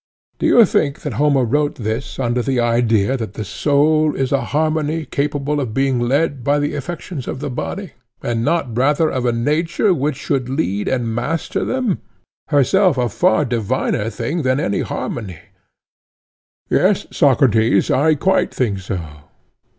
Do 0.39 0.47
you 0.47 0.65
think 0.65 1.01
that 1.01 1.13
Homer 1.13 1.43
wrote 1.45 1.75
this 1.75 2.17
under 2.17 2.41
the 2.41 2.59
idea 2.59 3.15
that 3.17 3.33
the 3.35 3.45
soul 3.45 4.15
is 4.15 4.31
a 4.31 4.45
harmony 4.45 5.05
capable 5.05 5.59
of 5.61 5.75
being 5.75 5.99
led 5.99 6.43
by 6.43 6.57
the 6.57 6.73
affections 6.73 7.27
of 7.27 7.39
the 7.39 7.51
body, 7.51 7.91
and 8.23 8.43
not 8.43 8.75
rather 8.75 9.11
of 9.11 9.27
a 9.27 9.31
nature 9.31 9.93
which 9.93 10.15
should 10.15 10.49
lead 10.49 10.87
and 10.87 11.13
master 11.13 11.63
them—herself 11.63 12.97
a 12.97 13.09
far 13.09 13.45
diviner 13.45 14.09
thing 14.09 14.41
than 14.41 14.59
any 14.59 14.79
harmony? 14.81 15.37
Yes, 16.67 17.05
Socrates, 17.11 17.91
I 17.91 18.15
quite 18.15 18.51
think 18.51 18.79
so. 18.79 19.01